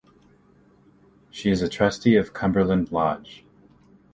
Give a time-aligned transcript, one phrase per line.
[1.29, 3.45] She is a trustee of Cumberland Lodge.